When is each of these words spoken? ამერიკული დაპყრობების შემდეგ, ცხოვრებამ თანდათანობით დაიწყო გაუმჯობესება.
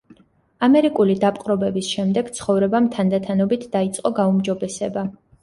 ამერიკული 0.67 1.15
დაპყრობების 1.23 1.89
შემდეგ, 1.97 2.31
ცხოვრებამ 2.39 2.89
თანდათანობით 2.97 3.69
დაიწყო 3.77 4.15
გაუმჯობესება. 4.23 5.07